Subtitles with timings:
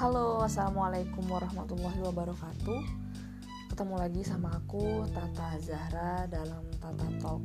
[0.00, 2.80] Halo, assalamualaikum warahmatullahi wabarakatuh.
[3.68, 7.44] Ketemu lagi sama aku Tata Zahra dalam Tata Talk,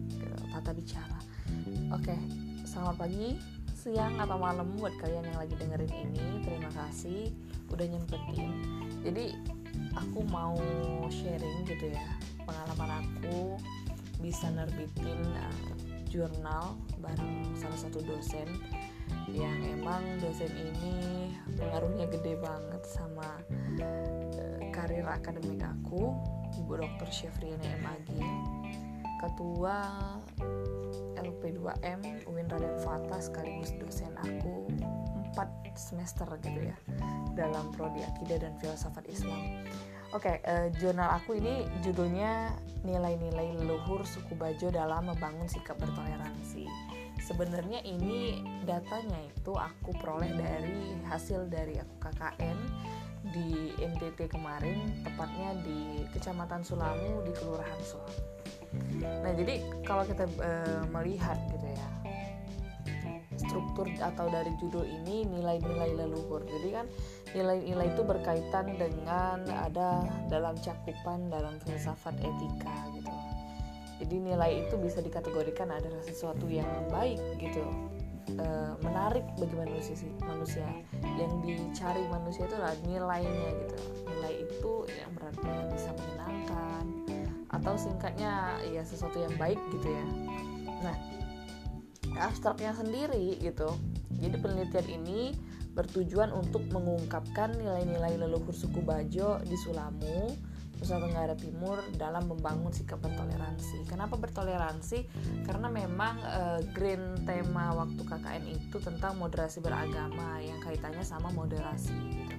[0.55, 1.19] Tata Bicara.
[1.91, 2.15] Oke,
[2.63, 3.35] selamat pagi,
[3.75, 6.47] siang atau malam buat kalian yang lagi dengerin ini.
[6.47, 7.35] Terima kasih
[7.75, 8.51] udah nyempetin.
[9.03, 9.35] Jadi
[9.91, 10.55] aku mau
[11.11, 12.07] sharing gitu ya
[12.47, 13.59] pengalaman aku
[14.23, 15.75] bisa nerbitin uh,
[16.07, 18.47] jurnal bareng salah satu dosen
[19.31, 23.41] yang emang dosen ini pengaruhnya gede banget sama
[23.81, 26.13] uh, karir akademik aku
[26.55, 27.09] Ibu Dr.
[27.09, 27.85] Syafriana M.
[29.23, 29.77] ketua
[31.17, 34.69] LP2M UIN Raden Fata sekaligus dosen aku
[35.33, 36.77] 4 semester gitu ya
[37.35, 39.67] dalam prodi akidah dan filsafat Islam.
[40.15, 42.55] Oke, okay, uh, eh, jurnal aku ini judulnya
[42.87, 46.63] nilai-nilai leluhur suku Bajo dalam membangun sikap bertoleransi
[47.25, 52.57] sebenarnya ini datanya itu aku peroleh dari hasil dari aku KKN
[53.33, 58.21] di NTT kemarin tepatnya di Kecamatan Sulamu di Kelurahan Sulamu
[59.01, 60.51] nah jadi kalau kita e,
[60.93, 61.87] melihat gitu ya
[63.35, 66.43] struktur atau dari judul ini nilai-nilai leluhur.
[66.47, 66.85] Jadi kan
[67.35, 73.11] nilai-nilai itu berkaitan dengan ada dalam cakupan dalam filsafat etika gitu
[74.05, 77.65] jadi nilai itu bisa dikategorikan adalah sesuatu yang baik gitu.
[78.37, 78.47] E,
[78.85, 80.69] menarik bagi manusia manusia.
[81.17, 83.77] Yang dicari manusia itu adalah nilainya gitu.
[84.05, 86.85] Nilai itu yang berarti bisa menyenangkan
[87.49, 90.05] atau singkatnya ya sesuatu yang baik gitu ya.
[90.85, 90.97] Nah
[92.21, 93.73] abstraknya sendiri gitu.
[94.21, 95.33] Jadi penelitian ini
[95.73, 100.29] bertujuan untuk mengungkapkan nilai-nilai leluhur suku Bajo di Sulamu
[100.79, 103.87] Nusa Tenggara Timur dalam membangun sikap bertoleransi.
[103.87, 105.07] Kenapa bertoleransi?
[105.47, 106.41] Karena memang e,
[106.75, 111.95] green tema waktu KKN itu tentang moderasi beragama yang kaitannya sama moderasi.
[111.95, 112.35] Gitu.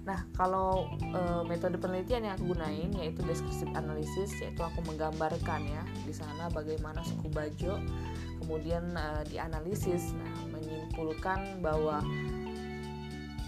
[0.00, 5.82] Nah, kalau e, metode penelitian yang aku gunain yaitu deskripsi analisis, yaitu aku menggambarkan ya
[6.02, 7.78] di sana bagaimana suku Bajo,
[8.42, 12.00] kemudian e, dianalisis, nah menyimpulkan bahwa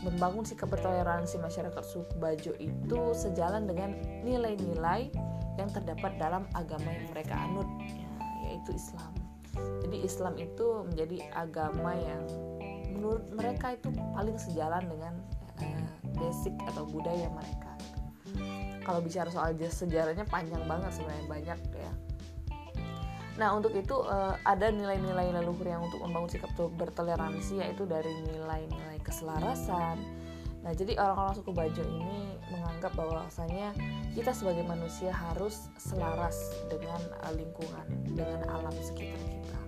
[0.02, 3.94] membangun sikap bertoleransi masyarakat suku Bajo itu sejalan dengan
[4.26, 5.10] nilai-nilai
[5.56, 8.10] yang terdapat dalam agama yang mereka anut ya,
[8.50, 9.12] yaitu Islam.
[9.84, 12.22] Jadi Islam itu menjadi agama yang
[12.92, 15.14] menurut mereka itu paling sejalan dengan
[15.60, 15.88] uh,
[16.18, 17.70] basic atau budaya mereka.
[18.82, 21.92] Kalau bicara soal sejarahnya panjang banget sebenarnya banyak ya
[23.42, 29.02] Nah, untuk itu uh, ada nilai-nilai leluhur yang untuk membangun sikap bertoleransi yaitu dari nilai-nilai
[29.02, 29.98] keselarasan.
[30.62, 33.74] Nah, jadi orang-orang suku Bajo ini menganggap bahwasanya
[34.14, 36.38] kita sebagai manusia harus selaras
[36.70, 39.60] dengan uh, lingkungan, dengan alam sekitar kita.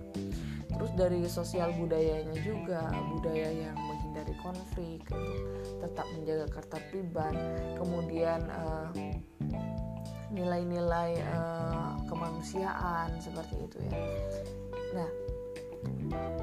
[0.71, 5.03] Terus dari sosial budayanya juga, budaya yang menghindari konflik,
[5.83, 7.35] tetap menjaga ketertiban,
[7.75, 8.87] kemudian uh,
[10.33, 13.93] nilai-nilai uh, kemanusiaan seperti itu ya.
[14.95, 15.09] Nah,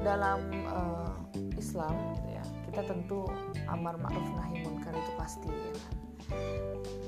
[0.03, 1.13] dalam uh,
[1.59, 3.27] Islam gitu ya, kita tentu
[3.67, 5.95] amar ma'ruf nahi munkar itu pasti ya kan.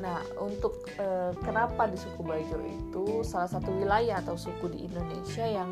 [0.03, 5.47] Nah, untuk uh, kenapa di suku Bajo itu salah satu wilayah atau suku di Indonesia
[5.47, 5.71] yang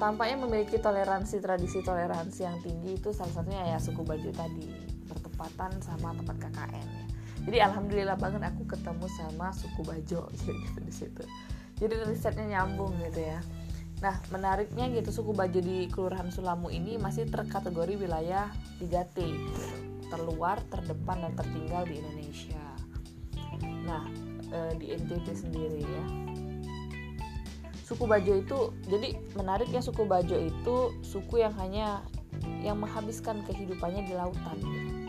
[0.00, 4.66] tampaknya memiliki toleransi tradisi toleransi yang tinggi itu salah satunya ya suku Bajo tadi
[5.06, 7.04] bertepatan sama tempat KKN ya
[7.42, 11.22] jadi alhamdulillah banget aku ketemu sama suku Bajo gitu di situ.
[11.76, 13.44] Jadi risetnya nyambung gitu ya.
[14.00, 18.48] Nah menariknya gitu suku Bajo di Kelurahan Sulamu ini masih terkategori wilayah
[18.80, 19.64] 3T gitu.
[20.12, 22.64] terluar terdepan dan tertinggal di Indonesia.
[23.88, 24.04] Nah
[24.52, 26.04] e, di NTT sendiri ya.
[27.88, 28.58] Suku Bajo itu
[28.92, 32.04] jadi menariknya suku Bajo itu suku yang hanya
[32.60, 34.60] yang menghabiskan kehidupannya di lautan.
[34.60, 35.02] Gitu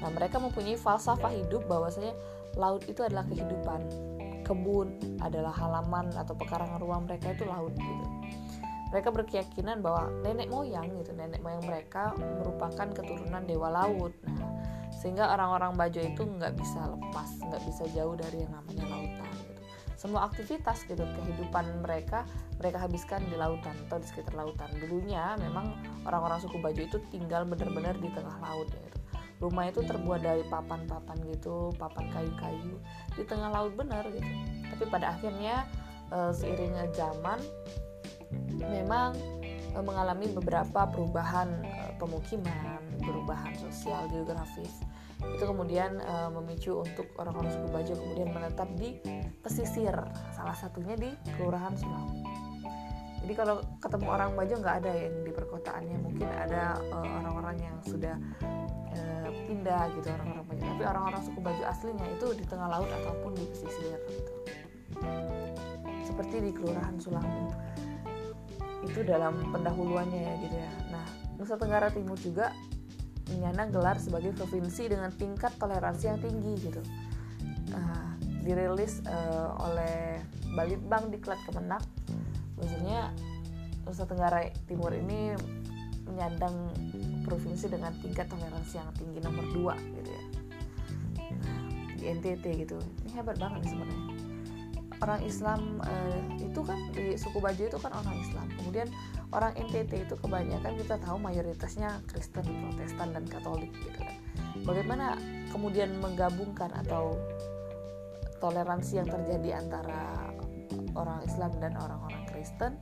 [0.00, 2.12] Nah, mereka mempunyai falsafah hidup bahwasanya
[2.56, 3.80] laut itu adalah kehidupan.
[4.42, 8.06] Kebun adalah halaman atau pekarangan ruang mereka itu laut gitu.
[8.94, 14.14] Mereka berkeyakinan bahwa nenek moyang gitu, nenek moyang mereka merupakan keturunan dewa laut.
[14.24, 14.46] Nah,
[14.94, 19.62] sehingga orang-orang Bajo itu nggak bisa lepas, nggak bisa jauh dari yang namanya lautan gitu.
[19.98, 22.22] Semua aktivitas gitu kehidupan mereka
[22.62, 24.70] mereka habiskan di lautan atau di sekitar lautan.
[24.78, 25.74] Dulunya memang
[26.06, 29.05] orang-orang suku Bajo itu tinggal benar-benar di tengah laut gitu
[29.36, 32.80] rumah itu terbuat dari papan-papan gitu papan kayu-kayu
[33.16, 34.30] di tengah laut benar gitu.
[34.72, 35.68] Tapi pada akhirnya
[36.08, 37.38] e, seiringnya zaman
[38.56, 39.12] memang
[39.76, 44.80] e, mengalami beberapa perubahan e, pemukiman perubahan sosial geografis.
[45.20, 48.96] Itu kemudian e, memicu untuk orang-orang suku Bajo kemudian menetap di
[49.44, 49.94] pesisir
[50.32, 52.08] salah satunya di kelurahan Sulaw
[53.26, 57.76] jadi kalau ketemu orang Bajo nggak ada yang di perkotaannya mungkin ada uh, orang-orang yang
[57.82, 58.14] sudah
[58.96, 63.32] uh, pindah gitu orang-orang Bajo tapi orang-orang suku Bajo aslinya itu di tengah laut ataupun
[63.36, 64.32] di pesisir gitu.
[66.06, 67.52] Seperti di Kelurahan Sulamu
[68.86, 70.70] itu dalam pendahuluannya ya gitu ya.
[70.94, 71.06] Nah
[71.36, 72.54] Nusa Tenggara Timur juga
[73.26, 76.82] menyandang gelar sebagai provinsi dengan tingkat toleransi yang tinggi gitu.
[77.74, 78.14] Uh,
[78.46, 80.22] dirilis uh, oleh
[80.54, 81.82] Balitbang Diklat Kemenak.
[82.56, 83.10] Maksudnya
[83.82, 85.34] Nusa Tenggara Timur ini
[86.06, 86.54] menyandang
[87.26, 90.24] provinsi dengan tingkat toleransi yang tinggi nomor 2 gitu ya.
[91.98, 92.78] Di NTT gitu.
[93.02, 94.02] Ini hebat banget nih sebenarnya.
[94.96, 98.46] Orang Islam uh, itu kan di suku Bajo itu kan orang Islam.
[98.56, 98.88] Kemudian
[99.34, 104.16] orang NTT itu kebanyakan kita tahu mayoritasnya Kristen, Protestan dan Katolik gitu kan.
[104.64, 105.20] Bagaimana
[105.52, 107.12] kemudian menggabungkan atau
[108.40, 110.32] toleransi yang terjadi antara
[110.96, 112.72] orang Islam dan orang-orang Kristen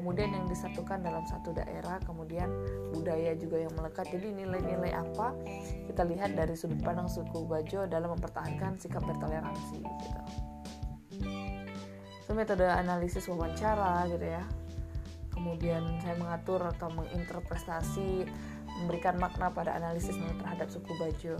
[0.00, 2.48] kemudian yang disatukan dalam satu daerah kemudian
[2.96, 4.08] budaya juga yang melekat.
[4.08, 5.36] Jadi nilai-nilai apa
[5.84, 10.20] kita lihat dari sudut pandang suku Bajo dalam mempertahankan sikap bertoleransi gitu.
[12.24, 14.40] Itu metode analisis wawancara gitu ya.
[15.36, 18.24] Kemudian saya mengatur atau menginterpretasi
[18.80, 21.36] memberikan makna pada analisis terhadap suku Bajo.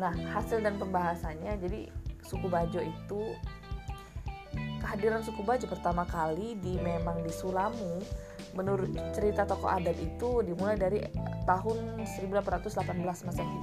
[0.00, 1.92] Nah, hasil dan pembahasannya jadi
[2.24, 3.20] suku Bajo itu
[4.82, 8.02] kehadiran suku Bajo pertama kali di memang di Sulamu
[8.52, 11.00] menurut cerita tokoh adat itu dimulai dari
[11.48, 13.60] tahun 1818 Masehi.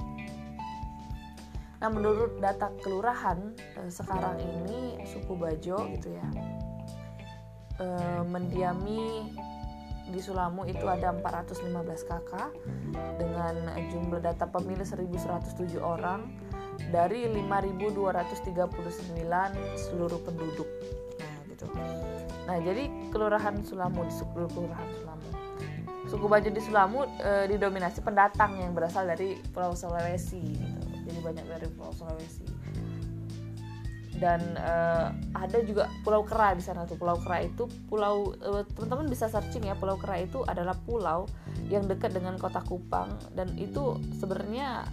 [1.80, 6.28] Nah, menurut data kelurahan eh, sekarang ini suku Bajo gitu ya
[7.80, 9.32] eh, mendiami
[10.10, 12.50] di Sulamu itu ada 415 kakak
[13.16, 13.54] dengan
[13.94, 16.26] jumlah data pemilih 1107 orang
[16.90, 19.14] dari 5239
[19.78, 20.69] seluruh penduduk.
[21.68, 21.78] Gitu.
[22.48, 25.28] Nah, jadi Kelurahan Sulamu di Kelurahan Sulamu.
[26.08, 30.88] Suku Bajo di Sulamu e, didominasi pendatang yang berasal dari Pulau Sulawesi gitu.
[31.06, 32.60] Jadi banyak dari Pulau Sulawesi
[34.20, 39.08] dan uh, ada juga Pulau Kera di sana tuh Pulau Kera itu pulau uh, teman-teman
[39.08, 41.24] bisa searching ya Pulau Kera itu adalah pulau
[41.72, 44.84] yang dekat dengan kota Kupang dan itu sebenarnya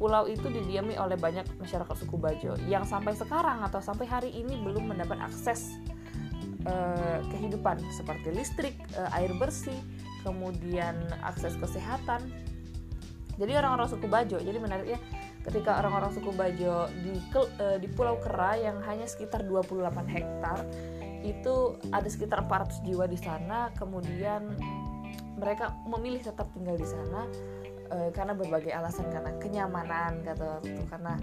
[0.00, 4.56] pulau itu didiami oleh banyak masyarakat suku Bajo yang sampai sekarang atau sampai hari ini
[4.64, 5.76] belum mendapat akses
[6.64, 9.76] uh, kehidupan seperti listrik, uh, air bersih,
[10.24, 12.24] kemudian akses kesehatan.
[13.36, 15.00] Jadi orang-orang suku Bajo, jadi menariknya
[15.44, 20.64] ketika orang-orang suku Bajo di uh, di Pulau Kera yang hanya sekitar 28 hektar
[21.20, 24.56] itu ada sekitar 400 jiwa di sana kemudian
[25.36, 27.28] mereka memilih tetap tinggal di sana
[27.90, 31.14] uh, karena berbagai alasan karena kenyamanan kata itu karena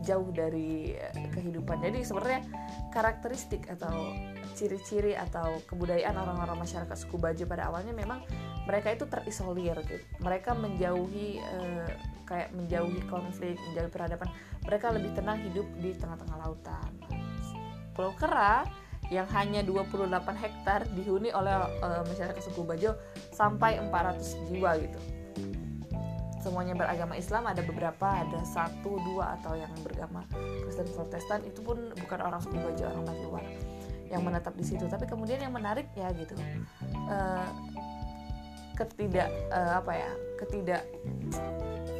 [0.00, 0.96] jauh dari
[1.36, 2.40] kehidupan jadi sebenarnya
[2.88, 4.16] karakteristik atau
[4.56, 8.24] ciri-ciri atau kebudayaan orang-orang masyarakat suku Bajo pada awalnya memang
[8.64, 11.92] mereka itu terisolir gitu mereka menjauhi uh,
[12.30, 14.30] kayak menjauhi konflik, menjauhi peradaban.
[14.62, 16.90] Mereka lebih tenang hidup di tengah-tengah lautan.
[17.90, 18.62] Pulau Kera
[19.10, 20.06] yang hanya 28
[20.38, 22.94] hektar dihuni oleh uh, masyarakat suku Bajo
[23.34, 25.00] sampai 400 jiwa gitu.
[26.40, 30.24] Semuanya beragama Islam, ada beberapa, ada satu, dua atau yang beragama
[30.64, 33.44] Kristen Protestan itu pun bukan orang suku Bajo, orang luar
[34.08, 34.88] yang menetap di situ.
[34.88, 36.32] Tapi kemudian yang menarik ya gitu,
[37.12, 37.44] uh,
[38.72, 40.10] ketidak uh, apa ya,
[40.40, 40.82] ketidak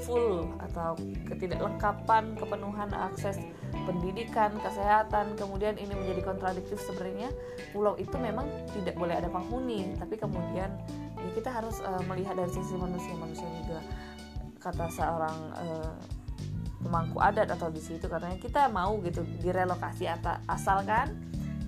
[0.09, 0.97] full atau
[1.29, 3.37] ketidaklengkapan kepenuhan akses
[3.85, 7.29] pendidikan, kesehatan, kemudian ini menjadi kontradiktif sebenarnya
[7.77, 10.73] pulau itu memang tidak boleh ada penghuni, tapi kemudian
[11.21, 13.85] ya kita harus uh, melihat dari sisi manusia manusia juga
[14.61, 15.97] kata seorang uh,
[16.81, 21.13] pemangku adat atau di situ katanya kita mau gitu direlokasi atau asalkan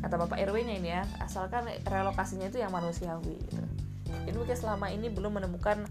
[0.00, 3.64] kata bapak RW-nya ini ya asalkan relokasinya itu yang manusiawi gitu.
[4.12, 5.88] Jadi mungkin selama ini belum menemukan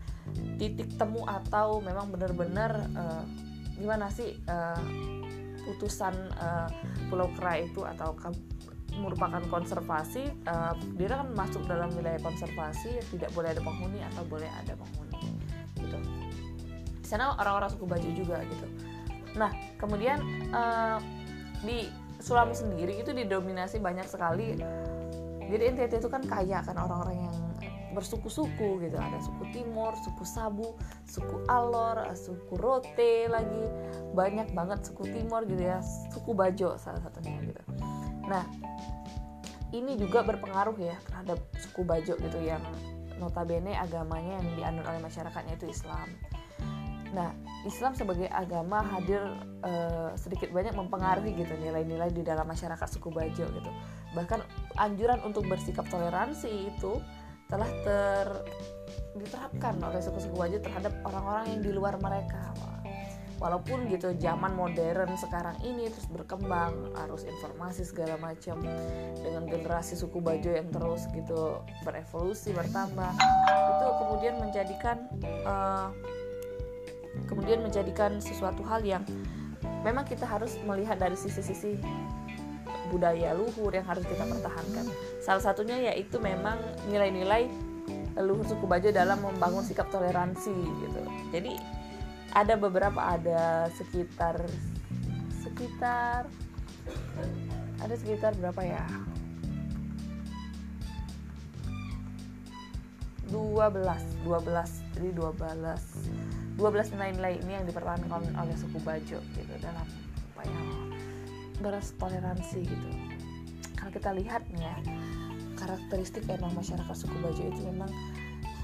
[0.61, 3.23] titik temu atau memang benar-benar uh,
[3.81, 4.77] gimana sih uh,
[5.65, 6.69] putusan uh,
[7.09, 8.13] Pulau Kera itu atau
[8.99, 14.51] merupakan konservasi uh, dia kan masuk dalam wilayah konservasi tidak boleh ada penghuni atau boleh
[14.51, 15.17] ada penghuni
[15.79, 15.97] gitu
[17.11, 18.67] sana orang-orang suku Bajo juga gitu.
[19.35, 20.23] Nah kemudian
[20.55, 21.03] uh,
[21.67, 21.91] di
[22.21, 24.55] Sulawesi sendiri itu didominasi banyak sekali.
[25.51, 27.37] Jadi NTT itu kan kaya kan orang-orang yang
[27.91, 28.95] bersuku-suku gitu.
[28.95, 33.65] Ada suku Timur, suku Sabu, suku Alor, suku Rote lagi.
[34.15, 35.83] Banyak banget suku Timur gitu ya.
[36.13, 37.61] Suku Bajo salah satunya gitu.
[38.29, 38.47] Nah
[39.75, 42.63] ini juga berpengaruh ya terhadap suku Bajo gitu yang
[43.17, 46.09] notabene agamanya yang dianut oleh masyarakatnya itu Islam
[47.11, 47.35] Nah,
[47.67, 49.19] Islam sebagai agama hadir
[49.61, 53.71] uh, sedikit banyak mempengaruhi gitu nilai-nilai di dalam masyarakat suku Bajo gitu.
[54.15, 54.39] Bahkan
[54.79, 57.03] anjuran untuk bersikap toleransi itu
[57.51, 58.27] telah ter
[59.19, 62.55] diterapkan oleh suku-suku Bajo terhadap orang-orang yang di luar mereka
[63.41, 68.61] walaupun gitu zaman modern sekarang ini terus berkembang arus informasi segala macam
[69.17, 73.11] dengan generasi suku Bajo yang terus gitu berevolusi bertambah
[73.49, 75.09] itu kemudian menjadikan
[75.49, 75.89] uh,
[77.25, 79.03] kemudian menjadikan sesuatu hal yang
[79.81, 81.81] memang kita harus melihat dari sisi-sisi
[82.91, 84.85] budaya luhur yang harus kita pertahankan.
[85.23, 86.59] Salah satunya yaitu memang
[86.91, 87.47] nilai-nilai
[88.19, 91.01] leluhur suku Bajo dalam membangun sikap toleransi gitu.
[91.31, 91.55] Jadi
[92.35, 94.39] ada beberapa ada sekitar
[95.43, 96.27] sekitar
[97.81, 98.85] ada sekitar berapa ya?
[103.31, 106.20] 12 12 jadi 12
[106.59, 109.53] 12 nilai-nilai ini yang dipertahankan oleh suku Bajo gitu.
[109.61, 109.87] Dalam
[110.35, 110.61] apa ya
[111.61, 112.89] beras toleransi gitu.
[113.77, 114.75] Kalau kita lihat nih ya
[115.57, 117.91] karakteristik emang masyarakat suku Bajo itu memang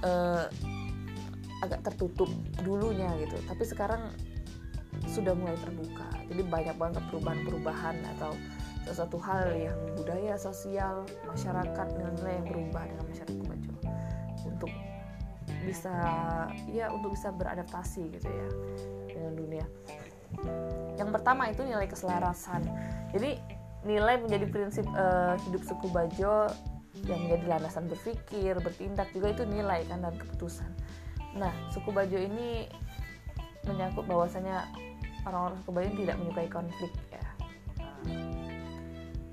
[0.04, 0.46] uh,
[1.62, 2.30] agak tertutup
[2.62, 3.38] dulunya gitu.
[3.46, 4.14] Tapi sekarang
[5.06, 6.10] sudah mulai terbuka.
[6.28, 8.34] Jadi banyak banget perubahan-perubahan atau
[8.88, 13.38] sesuatu hal yang budaya sosial masyarakat nilai-nilai yang berubah dengan masyarakat
[15.68, 15.94] bisa
[16.72, 18.50] ya untuk bisa beradaptasi gitu ya
[19.12, 19.66] dengan dunia
[20.96, 22.64] yang pertama itu nilai keselarasan
[23.12, 23.36] jadi
[23.84, 26.48] nilai menjadi prinsip uh, hidup suku Bajo
[27.06, 30.72] yang menjadi landasan berpikir bertindak juga itu nilai kan dan keputusan
[31.38, 32.66] Nah, suku Bajo ini
[33.70, 34.66] menyangkut bahwasanya
[35.28, 37.26] orang-orang suku Bajo tidak menyukai konflik ya.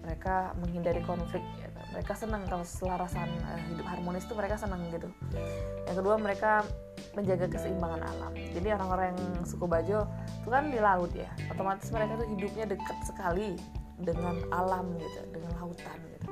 [0.05, 1.64] Mereka menghindari konflik ya.
[1.95, 5.07] Mereka senang kalau selarasan uh, hidup harmonis itu mereka senang gitu.
[5.87, 6.67] Yang kedua mereka
[7.15, 8.33] menjaga keseimbangan alam.
[8.35, 10.05] Jadi orang-orang yang suku Bajo
[10.43, 11.31] itu kan di laut ya.
[11.55, 13.55] Otomatis mereka tuh hidupnya dekat sekali
[14.03, 16.29] dengan alam gitu, dengan lautan gitu.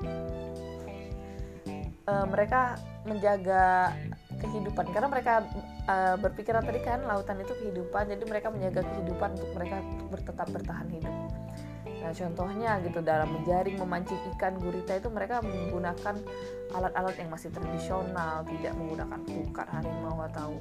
[2.02, 2.74] Uh, mereka
[3.06, 3.94] menjaga
[4.42, 5.46] kehidupan karena mereka
[5.86, 10.48] uh, berpikiran tadi kan lautan itu kehidupan jadi mereka menjaga kehidupan untuk mereka untuk bertetap
[10.50, 11.14] bertahan hidup
[12.02, 16.18] nah contohnya gitu dalam menjaring memancing ikan gurita itu mereka menggunakan
[16.74, 20.58] alat-alat yang masih tradisional tidak menggunakan pukat harimau atau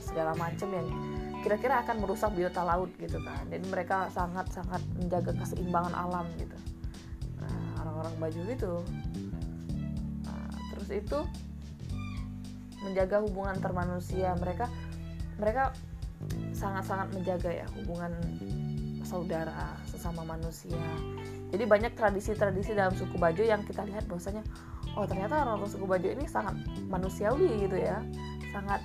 [0.00, 0.88] segala macam yang
[1.44, 3.46] kira-kira akan merusak biota laut gitu kan.
[3.50, 6.56] Jadi mereka sangat-sangat menjaga keseimbangan alam gitu.
[7.38, 8.72] Nah orang-orang baju gitu.
[10.24, 11.18] Nah, terus itu
[12.82, 14.70] menjaga hubungan antar manusia mereka
[15.38, 15.74] mereka
[16.54, 18.10] sangat-sangat menjaga ya hubungan
[19.08, 20.76] saudara sesama manusia.
[21.48, 24.44] Jadi banyak tradisi-tradisi dalam suku Bajo yang kita lihat bahwasanya
[25.00, 26.60] oh ternyata orang-orang suku Bajo ini sangat
[26.92, 28.04] manusiawi gitu ya.
[28.52, 28.84] Sangat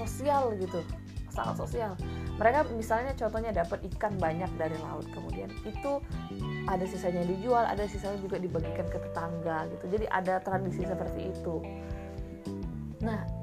[0.00, 0.80] sosial gitu.
[1.28, 1.92] Sangat sosial.
[2.40, 5.04] Mereka misalnya contohnya dapat ikan banyak dari laut.
[5.12, 6.00] Kemudian itu
[6.64, 9.84] ada sisanya dijual ada sisanya juga dibagikan ke tetangga gitu.
[10.00, 11.60] Jadi ada tradisi seperti itu.
[13.04, 13.35] Nah,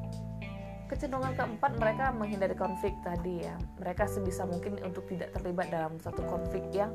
[0.94, 3.58] kecenderungan keempat mereka menghindari konflik tadi ya.
[3.82, 6.94] Mereka sebisa mungkin untuk tidak terlibat dalam satu konflik yang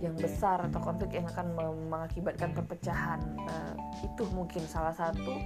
[0.00, 1.52] yang besar atau konflik yang akan
[1.92, 3.20] mengakibatkan perpecahan.
[3.44, 5.36] Uh, itu mungkin salah satu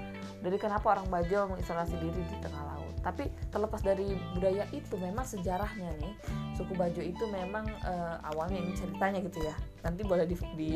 [0.45, 2.95] dari kenapa orang Bajo mengisolasi diri di tengah laut.
[3.03, 6.15] Tapi terlepas dari budaya itu, memang sejarahnya nih
[6.55, 9.57] suku Bajo itu memang uh, awalnya ini ceritanya gitu ya.
[9.83, 10.73] Nanti boleh di, di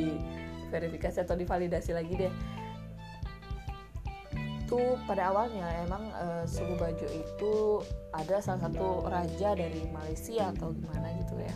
[0.75, 2.32] verifikasi atau divalidasi lagi deh
[4.66, 7.52] itu pada awalnya emang uh, suku Bajo itu
[8.11, 11.54] ada salah satu raja dari Malaysia atau gimana gitu ya.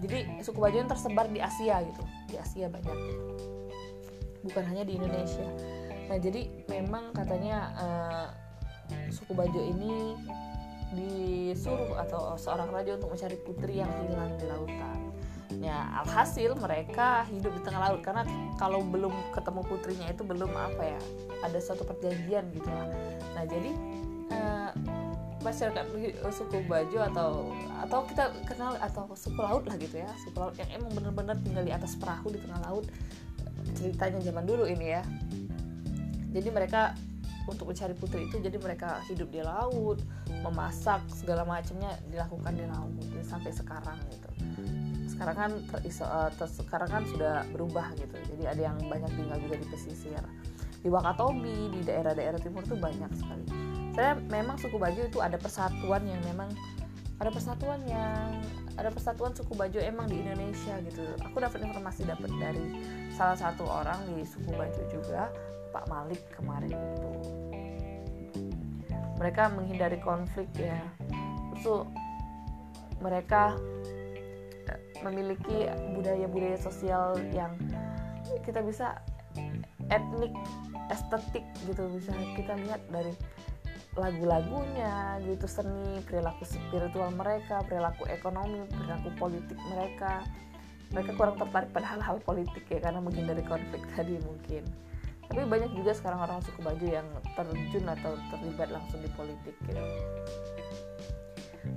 [0.00, 2.96] Jadi suku Bajo yang tersebar di Asia gitu di Asia banyak.
[4.48, 5.44] Bukan hanya di Indonesia.
[6.08, 8.26] Nah jadi memang katanya uh,
[9.12, 10.16] suku Bajo ini
[10.96, 14.95] disuruh atau seorang raja untuk mencari putri yang hilang di lautan
[15.62, 18.00] ya alhasil mereka hidup di tengah laut.
[18.02, 18.22] Karena
[18.60, 21.00] kalau belum ketemu putrinya itu belum apa ya
[21.44, 22.86] ada suatu perjanjian gitu lah.
[23.36, 23.70] Nah jadi
[24.32, 24.70] uh,
[25.44, 25.84] masyarakat
[26.34, 27.54] suku Bajo atau
[27.86, 30.10] atau kita kenal atau suku laut lah gitu ya.
[30.26, 32.86] Suku laut yang emang benar-benar tinggal di atas perahu di tengah laut.
[33.76, 35.02] Ceritanya zaman dulu ini ya.
[36.34, 36.92] Jadi mereka
[37.46, 40.02] untuk mencari putri itu jadi mereka hidup di laut
[40.42, 44.25] memasak segala macamnya dilakukan di laut sampai sekarang gitu
[45.16, 48.12] sekarang kan teriso, uh, ter, sekarang kan sudah berubah gitu.
[48.36, 50.20] Jadi ada yang banyak tinggal juga di pesisir.
[50.84, 53.48] Di Wakatobi di daerah-daerah timur tuh banyak sekali.
[53.96, 56.52] Saya memang suku Bajo itu ada persatuan yang memang
[57.16, 58.44] ada persatuan yang
[58.76, 61.00] ada persatuan suku Bajo emang di Indonesia gitu.
[61.24, 62.76] Aku dapat informasi dapat dari
[63.16, 65.32] salah satu orang di suku Bajo juga
[65.72, 67.10] Pak Malik kemarin itu.
[69.16, 70.76] Mereka menghindari konflik ya.
[71.56, 71.88] Terus
[73.00, 73.56] mereka
[75.04, 77.52] memiliki budaya-budaya sosial yang
[78.44, 79.00] kita bisa
[79.90, 80.32] etnik
[80.90, 81.88] estetik gitu.
[81.92, 83.12] Bisa kita lihat dari
[83.96, 90.22] lagu-lagunya gitu seni perilaku spiritual mereka perilaku ekonomi perilaku politik mereka.
[90.94, 94.62] Mereka kurang tertarik pada hal-hal politik ya karena mungkin dari konflik tadi mungkin.
[95.26, 99.82] Tapi banyak juga sekarang orang suku baju yang terjun atau terlibat langsung di politik gitu.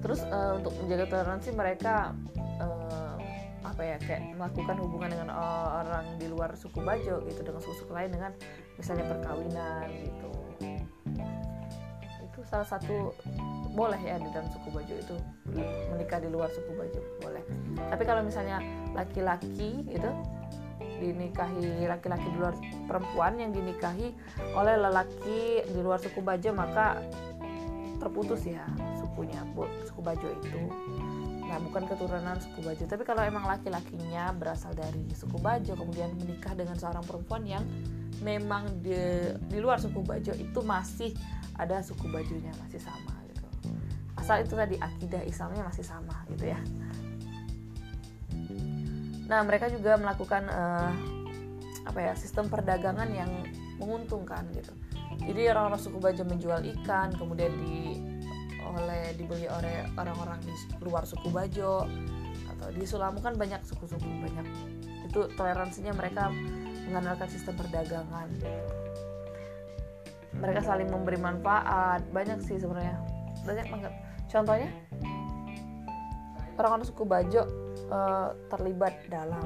[0.05, 2.13] Terus uh, untuk menjaga toleransi mereka
[3.79, 8.11] apa ya kayak melakukan hubungan dengan orang di luar suku Bajo gitu dengan suku-suku lain
[8.11, 8.35] dengan
[8.75, 10.31] misalnya perkawinan gitu.
[12.27, 13.15] Itu salah satu
[13.71, 15.15] boleh ya di dalam suku Bajo itu
[15.95, 17.39] menikah di luar suku Bajo boleh.
[17.87, 18.59] Tapi kalau misalnya
[18.91, 20.11] laki-laki itu
[20.99, 24.11] dinikahi laki-laki di luar perempuan yang dinikahi
[24.59, 26.99] oleh lelaki di luar suku Bajo maka
[28.03, 28.67] terputus ya
[28.99, 29.39] sukunya
[29.87, 30.67] suku Bajo itu
[31.49, 32.85] nah bukan keturunan suku Bajo.
[32.85, 37.65] Tapi kalau emang laki-lakinya berasal dari suku Bajo kemudian menikah dengan seorang perempuan yang
[38.21, 38.93] memang di,
[39.49, 41.17] di luar suku Bajo itu masih
[41.57, 43.43] ada suku Bajonya masih sama gitu.
[44.15, 46.59] Asal itu tadi akidah Islamnya masih sama gitu ya.
[49.25, 50.93] Nah mereka juga melakukan uh,
[51.89, 53.29] apa ya sistem perdagangan yang
[53.81, 54.71] menguntungkan gitu.
[55.19, 57.97] Jadi orang-orang suku Bajo menjual ikan kemudian di
[58.69, 60.53] oleh dibeli oleh orang-orang di
[60.85, 61.89] luar suku Bajo
[62.55, 64.45] atau di Sulamu kan banyak suku-suku banyak.
[65.09, 66.29] Itu toleransinya mereka
[66.85, 68.29] mengandalkan sistem perdagangan.
[70.37, 72.05] Mereka saling memberi manfaat.
[72.13, 72.99] Banyak sih sebenarnya.
[73.43, 73.93] Banyak banget.
[74.29, 74.69] Contohnya
[76.59, 77.41] orang-orang suku Bajo
[77.89, 79.41] uh, terlibat dalam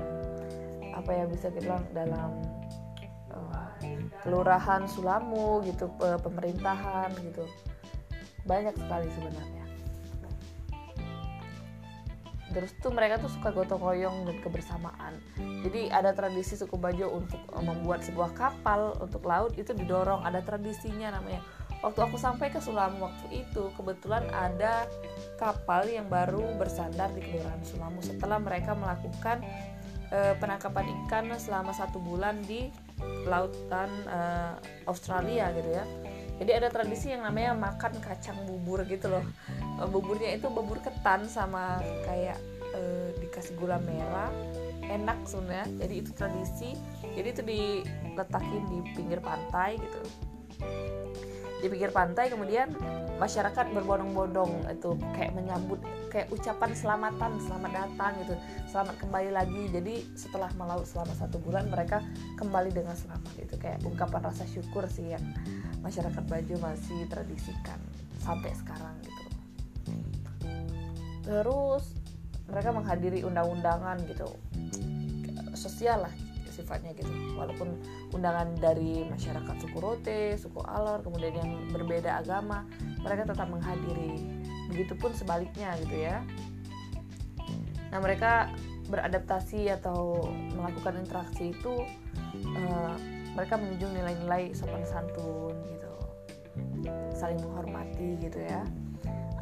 [0.94, 2.30] apa ya bisa kita bilang dalam
[3.34, 3.70] uh,
[4.22, 7.46] kelurahan Sulamu gitu pemerintahan gitu
[8.43, 9.63] banyak sekali sebenarnya.
[12.53, 15.17] Terus tuh mereka tuh suka gotong royong dan kebersamaan.
[15.65, 20.21] Jadi ada tradisi suku Bajo untuk eh, membuat sebuah kapal untuk laut itu didorong.
[20.21, 21.41] Ada tradisinya namanya.
[21.81, 24.88] Waktu aku sampai ke Sulamu waktu itu kebetulan ada
[25.35, 28.00] kapal yang baru bersandar di Kelurahan Sulamu.
[28.00, 29.44] Setelah mereka melakukan
[30.07, 32.72] e, penangkapan ikan selama satu bulan di
[33.27, 34.20] lautan e,
[34.87, 35.83] Australia gitu ya
[36.44, 39.24] jadi ada tradisi yang namanya makan kacang bubur gitu loh.
[39.79, 42.36] Eh, buburnya itu bubur ketan sama kayak
[42.75, 44.27] e, dikasih gula merah.
[44.84, 45.88] Enak sebenarnya.
[45.88, 46.70] Jadi itu tradisi.
[47.16, 50.00] Jadi itu diletakin di pinggir pantai gitu.
[51.64, 52.75] Di pinggir pantai kemudian
[53.24, 54.68] masyarakat berbondong-bondong.
[54.68, 55.79] Itu kayak menyambut
[56.12, 58.36] kayak ucapan selamatan selamat datang gitu.
[58.68, 59.64] Selamat kembali lagi.
[59.72, 62.03] Jadi setelah melaut selama satu bulan mereka
[62.36, 63.32] kembali dengan selamat.
[63.40, 65.24] Itu kayak ungkapan rasa syukur sih yang
[65.83, 67.77] masyarakat Bajo masih tradisikan
[68.24, 69.24] sampai sekarang gitu.
[71.27, 71.83] Terus
[72.48, 74.27] mereka menghadiri undang-undangan gitu.
[75.53, 76.13] Sosial lah
[76.53, 77.09] sifatnya gitu.
[77.35, 77.75] Walaupun
[78.13, 82.63] undangan dari masyarakat suku Rote, suku Alor, kemudian yang berbeda agama
[83.01, 84.22] mereka tetap menghadiri.
[84.69, 86.22] Begitupun sebaliknya gitu ya.
[87.89, 88.53] Nah mereka
[88.87, 90.22] beradaptasi atau
[90.53, 91.74] melakukan interaksi itu
[92.53, 92.96] uh,
[93.33, 95.93] mereka menunjuk nilai-nilai sopan santun gitu
[97.15, 98.63] saling menghormati gitu ya.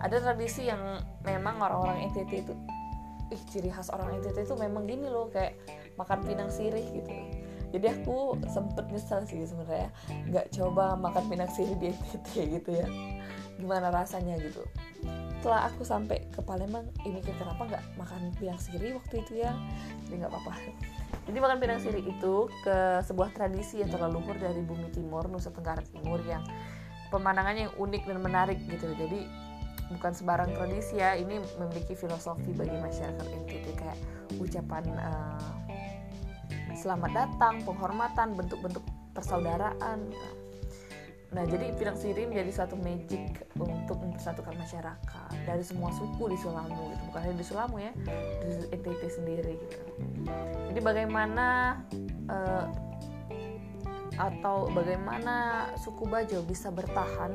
[0.02, 0.82] Ada tradisi yang
[1.26, 2.54] memang orang-orang NTT itu
[3.32, 5.56] ih ciri khas orang NTT itu memang gini loh kayak
[5.96, 7.12] makan pinang sirih gitu.
[7.72, 9.90] Jadi aku sempet nyesel sih sebenarnya
[10.28, 12.88] nggak coba makan pinang sirih di NTT gitu ya.
[13.56, 14.66] Gimana rasanya gitu.
[15.40, 19.56] Setelah aku sampai ke Palembang ini kenapa nggak makan pinang sirih waktu itu ya?
[20.06, 20.54] Jadi nggak apa-apa
[21.30, 25.54] jadi makan pinang siri itu ke sebuah tradisi yang terlalu luhur dari bumi timur, Nusa
[25.54, 26.42] Tenggara Timur yang
[27.14, 28.90] pemandangannya yang unik dan menarik gitu.
[28.98, 29.30] Jadi
[29.94, 33.98] bukan sembarang tradisi ya, ini memiliki filosofi bagi masyarakat NTT kayak
[34.42, 35.52] ucapan uh,
[36.74, 38.82] selamat datang, penghormatan, bentuk-bentuk
[39.14, 40.10] persaudaraan.
[40.10, 40.41] Nah,
[41.32, 47.04] jadi pinang siri menjadi suatu magic untuk mempersatukan masyarakat dari semua suku di Sulamu gitu.
[47.08, 47.92] Bukan hanya di Sulamu ya,
[48.44, 49.80] di NTT sendiri gitu.
[50.68, 51.80] Jadi bagaimana
[52.28, 52.68] uh,
[54.20, 57.32] atau bagaimana suku Bajo bisa bertahan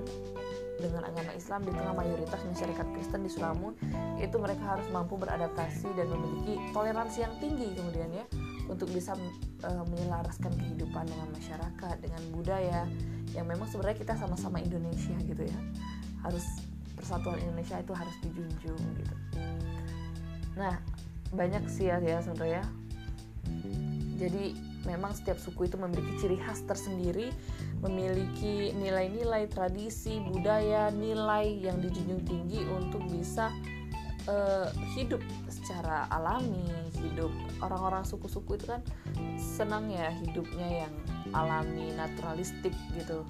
[0.76, 3.72] dengan agama Islam di tengah mayoritas masyarakat Kristen di Sulamu
[4.20, 8.24] itu mereka harus mampu beradaptasi dan memiliki toleransi yang tinggi kemudian ya
[8.66, 9.14] untuk bisa
[9.64, 12.82] uh, menyelaraskan kehidupan dengan masyarakat dengan budaya
[13.34, 15.60] yang memang sebenarnya kita sama-sama Indonesia gitu ya.
[16.22, 16.44] Harus
[16.96, 19.14] persatuan Indonesia itu harus dijunjung gitu.
[20.56, 20.80] Nah
[21.30, 22.64] banyak sih ya, ya sebenarnya.
[24.16, 24.56] Jadi
[24.88, 27.34] memang setiap suku itu memiliki ciri khas tersendiri
[27.82, 33.52] memiliki nilai-nilai tradisi budaya nilai yang dijunjung tinggi untuk bisa
[34.30, 37.32] uh, hidup secara alami hidup.
[37.60, 38.80] Orang-orang suku-suku itu kan
[39.36, 40.92] senang ya hidupnya yang
[41.34, 43.26] alami naturalistik gitu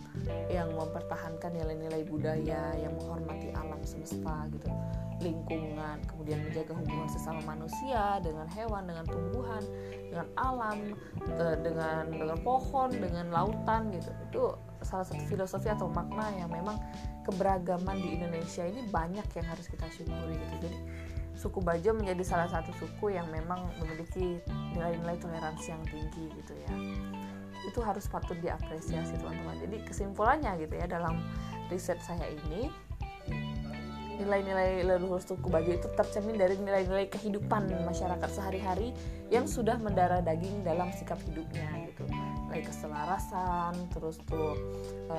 [0.52, 4.68] yang mempertahankan nilai-nilai budaya yang menghormati alam semesta gitu.
[5.16, 9.64] Lingkungan kemudian menjaga hubungan sesama manusia dengan hewan dengan tumbuhan
[10.12, 10.79] dengan alam
[11.24, 14.11] eh, dengan dengan pohon dengan lautan gitu.
[14.29, 14.42] Itu
[14.85, 16.76] salah satu filosofi atau makna yang memang
[17.24, 20.68] keberagaman di Indonesia ini banyak yang harus kita syukuri gitu.
[20.68, 20.79] Jadi
[21.37, 24.40] suku Bajo menjadi salah satu suku yang memang memiliki
[24.72, 26.75] nilai-nilai toleransi yang tinggi gitu ya.
[27.68, 29.61] Itu harus patut diapresiasi teman-teman.
[29.61, 31.20] Jadi kesimpulannya gitu ya dalam
[31.68, 32.72] riset saya ini
[34.16, 38.96] nilai-nilai leluhur suku Bajo itu tercermin dari nilai-nilai kehidupan masyarakat sehari-hari
[39.29, 42.09] yang sudah mendarah daging dalam sikap hidupnya gitu
[42.46, 44.54] nilai keselarasan terus tuh
[45.11, 45.18] e,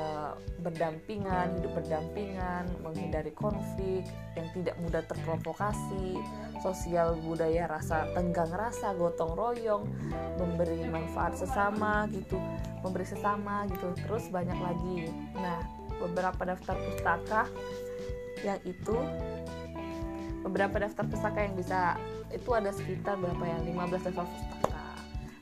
[0.64, 4.08] berdampingan hidup berdampingan menghindari konflik
[4.40, 6.18] yang tidak mudah terprovokasi
[6.64, 9.84] sosial budaya rasa tenggang rasa gotong royong
[10.40, 12.40] memberi manfaat sesama gitu
[12.82, 13.94] memberi sesama gitu.
[14.06, 15.12] Terus banyak lagi.
[15.36, 15.60] Nah
[15.98, 17.42] beberapa daftar pustaka
[18.46, 18.96] yang itu
[20.46, 21.98] beberapa daftar pustaka yang bisa
[22.30, 23.58] itu ada sekitar berapa ya?
[23.66, 24.67] 15 daftar pustaka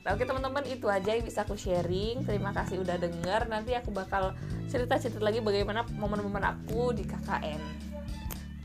[0.05, 2.21] Nah, oke teman-teman itu aja yang bisa aku sharing.
[2.29, 3.49] Terima kasih udah denger.
[3.49, 4.37] Nanti aku bakal
[4.69, 7.57] cerita-cerita lagi bagaimana momen-momen aku di KKN.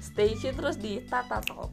[0.05, 1.73] Stay tune terus di Tata Talk.